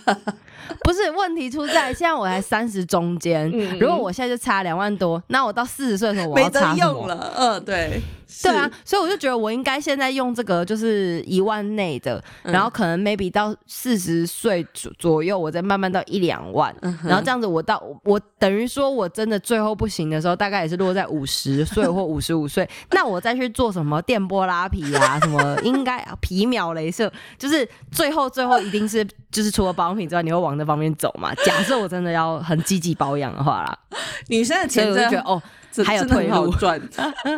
[0.82, 7.06] 不是问题出在现在我才三十中间，如果我现在就差两万多，那我到四十岁的时候我要擦什么？
[7.08, 8.00] 了，嗯，对。
[8.42, 16.74] 对啊，所以我就觉得我应该现在用这个就是一万内的，然后可能 maybe 到四十岁左左右，我再慢慢到一两万，
[17.04, 31.34] 然后这样子我到我等于说我真的最后不行的时候，大概也是落在五十岁或五十五岁，那我再去做什么电波拉皮啊，什么应该皮秒镭射，就是最后最后一定是就是除了保养品之外，你会往那方面走嘛？
[31.44, 33.78] 假设我真的要很积极保养的话啦，
[34.28, 35.42] 女生的钱真的觉得哦。
[35.84, 36.80] 还有退路赚。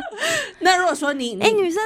[0.61, 1.83] 那如果说你，哎，女生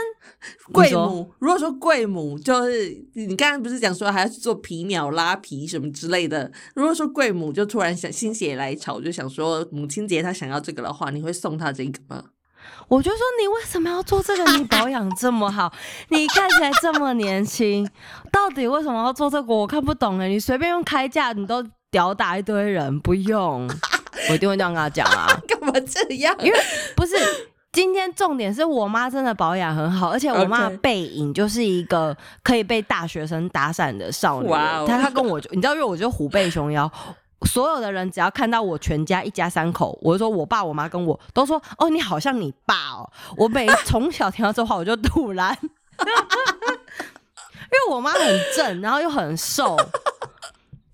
[0.71, 6.53] 贵母，如果说贵母，就是你刚刚不是讲说还要去做皮秒拉皮什么之类的？
[6.75, 12.23] 如果说贵母就突然想心血来潮，就想说母亲节她想要这个的话，你会送她这个吗？
[12.93, 14.53] 我就说你为什么要做这个？
[14.53, 15.73] 你保养这么好，
[16.11, 17.89] 你看起来这么年轻，
[18.31, 19.55] 到底为什么要做这个？
[19.55, 23.67] 我看不懂哎，你随便用开价，你都屌打一堆人，不用。
[24.29, 25.27] 我一定会这样跟他讲啊！
[25.49, 26.37] 干嘛这样？
[26.41, 26.59] 因为
[26.95, 27.17] 不是
[27.73, 34.49] 今天重点是我妈真的保养很好，而且我妈背影就是一个可以被大学生打伞的少女。
[34.49, 34.85] 哇！
[34.87, 36.93] 她她跟我，你知道，因为我就虎背熊腰。
[37.45, 43.11] 所有的人只要看到我全家一家三口，我就说我爸我妈跟我都说哦，你好像你爸哦。
[43.37, 45.69] 我每从小听到这话我就突然， 因
[47.73, 49.77] 为我妈很正，然后又很瘦。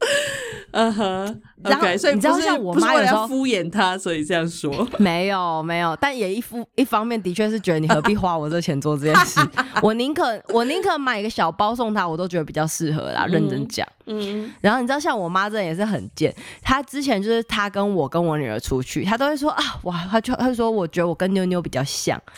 [0.72, 9.40] 嗯哼，然后所以你知道像我妈有时候敷衍他，所以这样说 没有没有，但也一副一方面的确是觉得你何必花我这钱做这件事，
[9.82, 13.26] 我宁可我宁可买一个小包送他，我都觉得比较适合啦。
[13.26, 22.20] 认真讲，嗯，然后你知道像我妈这也是很贱，她之前就是她跟我跟我女儿出去，她都会说啊哇，她就她说我觉得我跟妞妞比较像。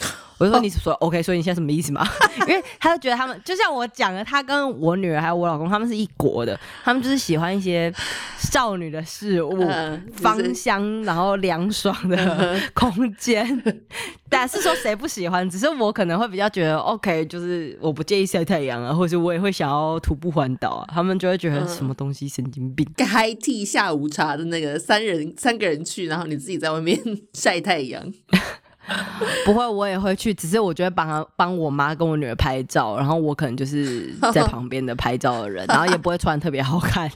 [0.41, 2.03] 我就说你说 OK，所以你现在什么意思嘛？
[2.49, 7.93] 因为他就觉得他们就像我讲的，他跟我女儿还有我老公，他们是一国的，他们就是喜欢一些
[8.39, 9.69] 少女的事物，
[10.13, 13.63] 芳香然后凉爽的空间。
[14.29, 15.49] 但是说谁不喜欢？
[15.51, 22.87] 只是我可能会比较觉得 OK，就是我不介意晒太阳啊，或者我也会想要徒步环岛啊，他们就会觉得什么东西神经病。
[22.97, 26.99] 开替下午茶的那个三人三个人去，然后你自己在外面
[27.35, 28.03] 晒太阳。
[29.45, 37.09] 不会，我也会去，只是我觉得帮帮我妈跟我女儿拍照，然后我可能就是在旁边的拍照的人，然后也不会穿特别好看，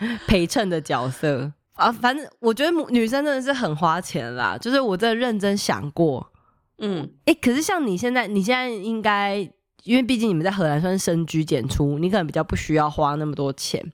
[0.26, 1.92] 陪衬的角色啊。
[1.92, 6.30] 反正我觉得女生真的是很花钱啦，就是我真的认真想过，
[6.78, 9.36] 嗯，哎，可是像你现在，你现在应该，
[9.84, 13.92] 因为毕竟你们在荷兰算是深居简出，你可能比较不需要花那么多钱。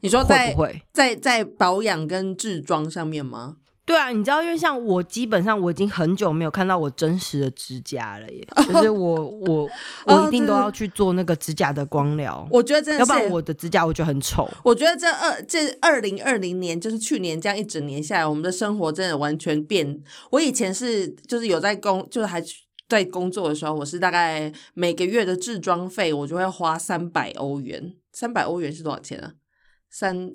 [0.00, 0.54] 你说在
[0.92, 3.56] 在在保养跟制装上面吗？
[3.86, 9.70] 对啊，你知道，因为像我基本上我已经很久没有看到我真实的指甲了耶，就是 我我
[10.06, 12.44] 我一定都要去做那个指甲的光疗。
[12.50, 14.50] 我觉得真的，要不然我的指甲我觉得很丑。
[14.64, 20.02] 我觉得这二这二零二零年就是去年这样一整年下来，我们的生活真的完全变。
[20.32, 22.42] 我以前是就是有在工，就是还
[22.88, 29.34] 在工作的时候，我是大概每个月的制装费我就会花三百欧元，三百欧元是多少钱啊？
[29.88, 30.32] 三。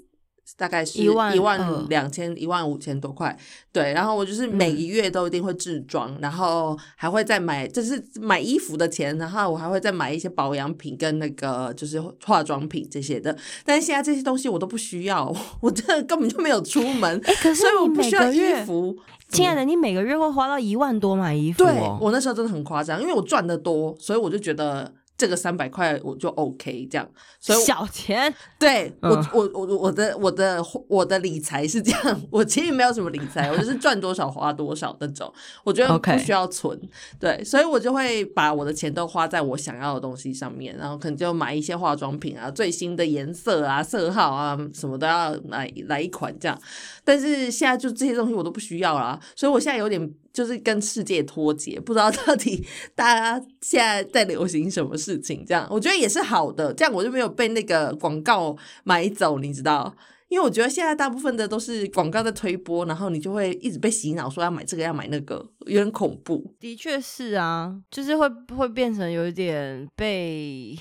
[0.57, 3.35] 大概是一万两千一万五千多块，
[3.71, 13.35] 对，然后我就是每一月都一定会置装，然后还会再买，就是买衣服的钱，然后我还会再买一些保养品跟那个就是化妆品这些的。
[13.65, 18.95] 但是现在这些东西我都不需要， 我真的根本就没有出门，可是我不需要衣服。
[19.29, 21.63] 亲爱的，你每个月会花到一万多买衣服？
[21.63, 24.93] 对我那时候真的很夸张，因为我赚的多，所以我就觉得。
[25.21, 27.07] 这个三百块我就 OK，这样，
[27.39, 28.33] 所以小钱。
[28.57, 32.21] 对我，我，我，我的，我的，我的理财是这样。
[32.31, 35.31] 我其实没有什么理财，我就是赚多少花多少那种。
[35.63, 36.75] 我觉得不需要存，
[37.19, 46.59] 对，所以我就会把我的钱都花在我想要的东西上面，然后可能就买一些化妆品啊，最新的颜色啊、色号啊，什么都要来来一款这样。
[47.03, 50.11] 但是现在就这些东西我都不需要了，所以我现在有点。
[50.33, 52.65] 就是跟世界脱节，不知道到底
[52.95, 55.45] 大家现在在流行什么事情。
[55.45, 59.95] 这样我觉得也是好的，这样我就没有被那个广告买走，你知道？
[60.29, 66.55] 因为我觉得现在大部分的都是广告在推播，然后你就会一直被洗脑，说要买这个要买那个，有点恐怖。
[66.57, 70.79] 的确是啊，就是会会变成有一点被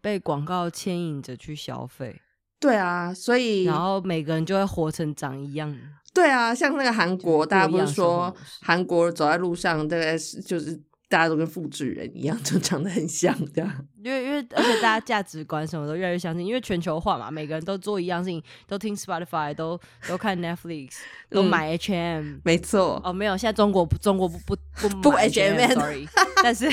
[0.00, 2.20] 被广告牵引着去消费。
[2.64, 5.76] 对啊，所以然后每个人就会活成长一样。
[6.14, 10.74] 对啊，像那个韩国，大家不是说韩国走在路上，大概是就是
[11.08, 13.86] 大家都跟复制人一样，就长得很像这样。
[14.02, 20.92] 因为因为而且大家价值观什么都越来越相信，因为全球化嘛，每个人都做一样事情，都听 Spotify，都都看 Netflix，
[21.28, 22.36] 都买 H M。
[22.44, 23.00] 没错。
[23.04, 26.08] 哦，没有，现在中国中国不不不不 H M，sorry。
[26.42, 26.70] 但是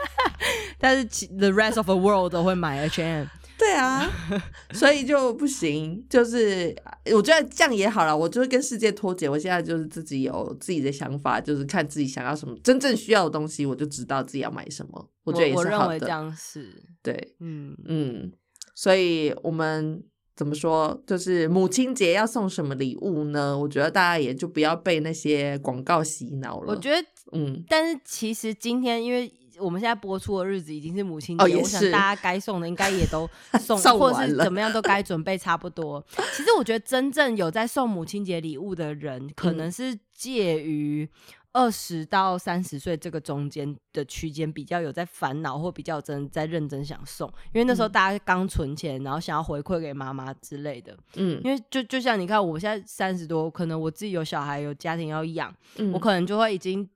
[0.78, 3.26] 但是 the rest of the world 都会买 H M。
[3.58, 4.06] 对啊，
[4.72, 6.04] 所以就不行。
[6.10, 6.74] 就是
[7.14, 9.28] 我觉得这样也好了，我就是跟世界脱节。
[9.28, 15.08] 我现在就是自己有自己的想法，就是看自己想要什么，真正需要的东西，我就知道自己要买什么。
[15.24, 15.98] 我觉得也是好的。
[15.98, 16.70] 这样是
[17.02, 18.32] 对，嗯嗯。
[18.74, 20.04] 所以我们
[20.36, 23.58] 怎么说，就是母亲节要送什么礼物呢？
[23.58, 26.74] 我觉得大家也就不要被那些广告洗脑了。
[26.74, 29.32] 我觉得，嗯，但是其实今天因为。
[29.58, 36.04] 我们现在播出的日子已经是母亲节，我想大家该送的应该也都 送，或者是怎么样都该准备差不多。
[36.34, 41.08] 其实我觉得真正有在送母亲节礼物的人，可能是介于
[41.52, 50.94] 二十到三十岁这个中间的区间，比较有在烦恼或比较真在认真想送，因为那时候大家刚存钱，然后想要回馈给妈妈之类的。
[51.14, 55.54] 嗯，因为就就像你看，我现在三十多，可能我自己有小孩有家庭要养，
[55.92, 56.86] 我可能就会已经。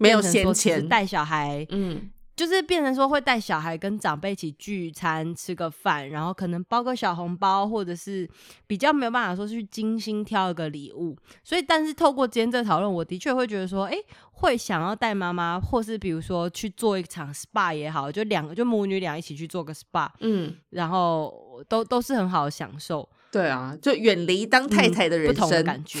[0.00, 8.26] 没有闲钱带小孩，嗯，就是变成说会带小孩跟长辈一起聚餐吃个饭，然后可能包个小红包，或者是
[8.66, 11.14] 比较没有办法说去精心挑一个礼物。
[11.44, 13.94] 所以，但是透过今天这讨论，我的确会觉得说，哎，
[14.32, 23.06] 会想要带妈妈，或是比如说去做一场 SPA 也好，就两个就母女俩一起去做个 SPA，嗯，然后都都是很好的享受。
[23.30, 26.00] 对啊，就远离当太太的人生感觉。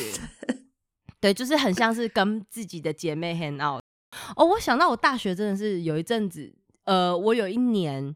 [1.20, 3.82] 对，就是很像是跟自己的姐妹 hang out。
[4.36, 6.52] 哦，我想到我大学真的是有一阵子，
[6.84, 8.14] 呃，我有一年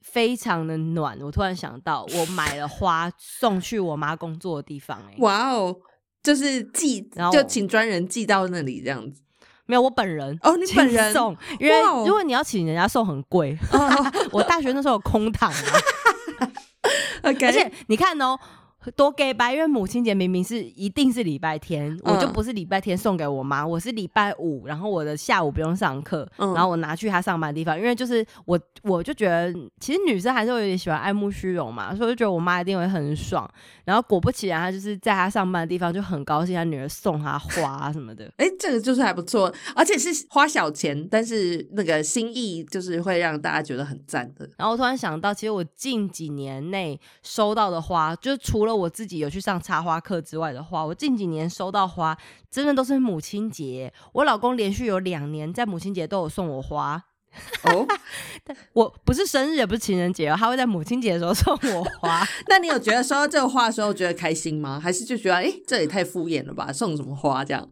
[0.00, 1.18] 非常的暖。
[1.20, 4.98] 我突然想到，我买了花送去我妈工作的地方。
[5.10, 5.76] 哎，哇哦，
[6.22, 9.22] 就是寄，然后就请专人寄到那里这样子。
[9.66, 13.56] 没有，我本人哦，你本人送，因为如果你要请人家送很贵。
[14.32, 15.52] 我大学那时候有空堂
[17.22, 18.38] ，OK， 而且你看哦。
[18.90, 33.48] 多给吧，因为母亲节明明是一定是礼拜天，我就不是礼拜天送给我妈，我是礼拜五，然后我的下午不用上课，然后我拿去她上班的地方，因为就是我我就觉得其实女生还是会有点喜欢爱慕虚荣嘛，所以我就觉得我妈一定会很爽。
[33.84, 38.30] 然后果不其然，她就是在她上班的地方就很高兴，她女儿送她花什么的。
[38.38, 44.48] 哎，这个就是还不错，而且是花小钱，但是那个心意就是会让大家觉得很赞的。
[44.56, 52.16] 然后我突然想到，其实我近几年内收到的花，就除了我自己有去上插花课之外的话，我近几年收到花，
[52.50, 53.92] 真的都是母亲节。
[54.12, 57.02] 我老公连续有两年在母亲节都有送我花。
[57.64, 57.86] 哦，
[58.74, 62.22] 我不是生日，也不是情人节哦，他会在母亲节的时候送我花。
[62.48, 64.78] 那你有觉得收到这个花的时候觉得开心吗？
[64.78, 66.70] 还是就觉得哎，这也太敷衍了吧？
[66.70, 67.66] 送什么花这样？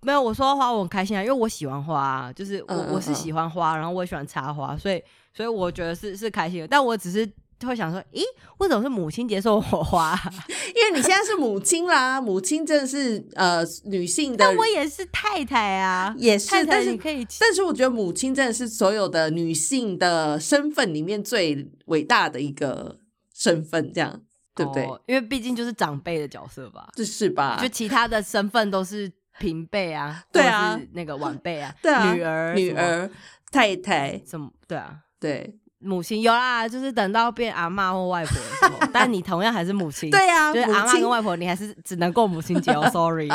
[0.00, 5.02] 没有，我收到花我很开心啊，因为我喜欢花，就是我我是喜欢花，然后我也喜欢插花，所以
[5.34, 6.68] 所以我觉得是是开心的。
[6.68, 7.30] 但我只是。
[7.66, 8.22] 会想说，咦，
[8.58, 10.14] 为什么是母亲节送火花？
[10.76, 14.38] 因为你现在是母亲啦，母亲真的是呃女性的。
[14.38, 17.26] 但我也是太太啊，也是，但是可以。
[17.40, 22.98] 但是我觉得母亲真的是所有的女性的身份里面最伟大的一个
[23.34, 24.22] 身份，这样
[24.54, 24.84] 对不对？
[25.06, 27.58] 因为毕竟就是长辈的角色吧，这是吧？
[27.60, 33.10] 就其他的身份都是平辈啊，对啊，那个晚辈啊，对啊，女儿、女儿、
[33.50, 34.50] 太太，什么？
[34.66, 35.58] 对啊，对。
[35.80, 40.10] 母亲有啦，就是等到变阿妈或外婆的时候， 但你同样还是母亲。
[40.10, 42.88] 对呀，就是阿妈跟外婆，你还是只能过母亲节哦。
[42.92, 43.28] Sorry，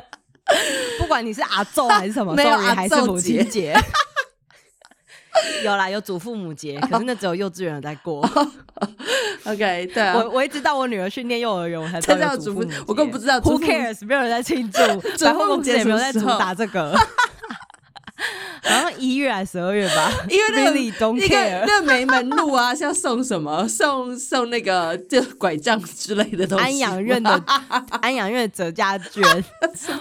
[0.98, 3.76] 不管你是阿奏还是什么， Sorry 还是母亲节。
[5.62, 8.28] 有啦，有祖父母节，可是那只有幼稚园在过。
[9.44, 12.70] OK，对啊，我我一直到我女儿去念幼儿园，我才知道祖父母。
[12.86, 14.04] 我根本不知道，Who cares？
[14.04, 14.80] 没有人在庆祝，
[15.16, 16.98] 祖父母节也没有在主打这个。
[18.68, 20.70] 好像一月还是十二月吧， 因为那个
[21.12, 23.66] 那个那没门路啊，是要送什么？
[23.68, 26.64] 送送那个就拐杖之类的东西。
[26.64, 27.30] 安养院的
[28.02, 29.22] 安养院的折价券，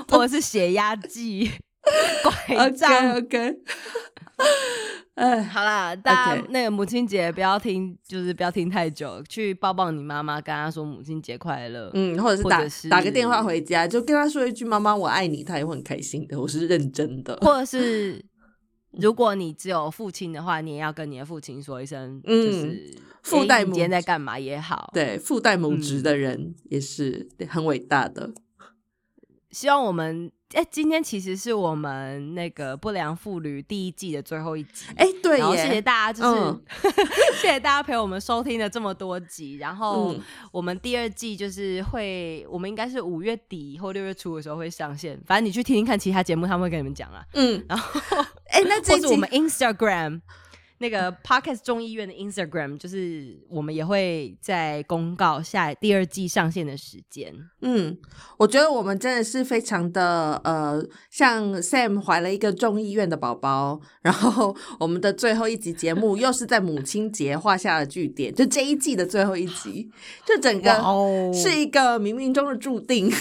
[0.09, 1.51] 或者是血压计、
[2.47, 3.15] 拐杖。
[3.15, 3.55] OK，
[5.15, 11.89] 哎，好啦，大家那个母亲节不要听，就是不要听太久，去抱抱你妈妈，跟她说母亲节快乐。
[11.93, 12.37] 嗯，或者
[12.69, 16.39] 是打打个电话回家，就跟她说一句“妈妈我爱你”，她也会很开心的。
[16.39, 18.23] 我是认真的，或者是。
[18.99, 24.91] 如果你只有父亲的话，你也要跟你的父亲说一声，就是父代母今天在干嘛也好。
[24.93, 28.33] 对，父代母职的人也是很伟大的。
[29.51, 30.31] 希望我们。
[30.53, 34.85] 哎，今天其实是我们那个不良妇女第一季的最后一集。
[34.95, 36.89] 哎，对，然后谢谢大家，就是
[37.41, 39.57] 谢谢大家陪我们收听了这么多集。
[39.57, 40.15] 然后
[40.51, 45.19] 我们第二季就是会，我们应该是五月底或六月初的时候会上线。
[45.25, 47.25] 反正你去听听看其他节目，他们会跟你们讲啊。
[47.33, 47.99] 嗯，然后
[48.49, 50.21] 哎，那这是我们 Instagram。
[50.79, 57.33] 那个 Podcast 中医院的 Instagram，就是我们也会在公告下第二季上线的时间。
[57.61, 57.97] 嗯，
[58.37, 69.89] 我觉得我们真的是非常的呃，像 Sam 怀了一个中医院的宝宝，然后我们的最后一集节目 又是在母亲节画下了句点，就这一季的最后一集，
[70.25, 70.71] 就整个
[71.33, 73.11] 是一个冥冥中的注定。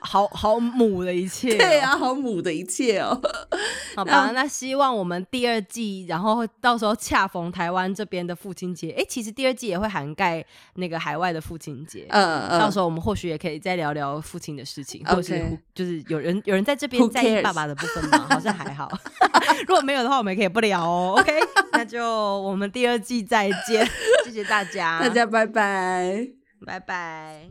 [0.00, 3.20] 好好母的一切，对啊，好母的一切哦。
[3.96, 10.44] 好吧，那希望我们第二季，然后到时候恰逢台湾这边的父亲节，哎，其实第二季也会涵盖
[10.74, 12.06] 那个海外的父亲节。
[12.10, 15.44] 嗯嗯，到时候我们或许也可以再聊聊父亲的事情，或是
[15.74, 18.26] 就是有人有人在这边在意爸爸的部分吗？
[18.30, 18.88] 好像还好。
[19.66, 21.16] 如果没有的话，我们可以不聊哦。
[21.18, 21.32] OK，
[21.72, 23.84] 那就我们第二季再见，
[24.24, 26.28] 谢谢大家，大家拜拜，
[26.64, 27.50] 拜拜。